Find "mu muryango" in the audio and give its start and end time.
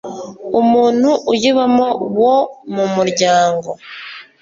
2.73-3.69